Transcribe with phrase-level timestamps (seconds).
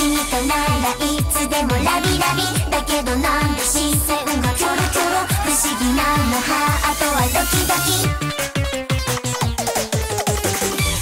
[0.00, 7.92] 君とならいつでもラビラビだけどなんで視線がキョロキョロ不思議なのハートはドキドキ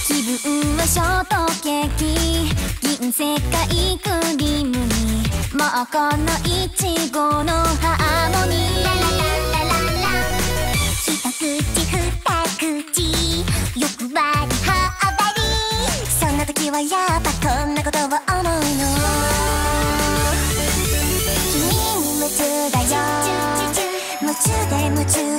[0.05, 2.03] 気分はショートケーキ
[2.99, 4.83] 銀世界クリームに
[5.55, 7.58] もうこのいちごの
[25.09, 25.38] で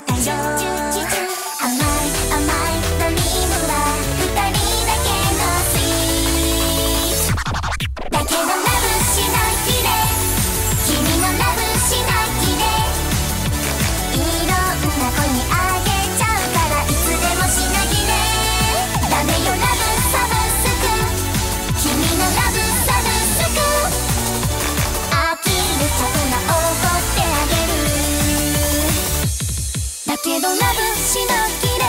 [30.40, 30.64] けどラブ
[30.96, 31.84] しなきれ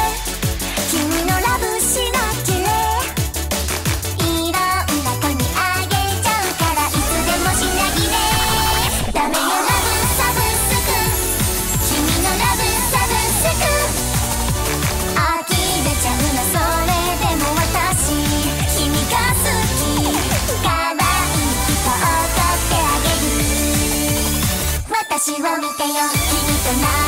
[0.91, 2.59] 君のラブしなきれ
[4.19, 4.59] いろん
[5.05, 8.19] な子にあげちゃうからいつでもしなぎれ
[9.13, 10.91] ダメよラブサブスク
[11.87, 13.71] 君のラブサブスク
[15.15, 15.23] 呆
[15.55, 18.19] れちゃうなそれでも私
[18.75, 19.47] 君が好
[19.79, 19.95] き
[20.65, 23.39] 可愛い人怒ってあげる
[24.91, 27.00] 私を見てよ君とな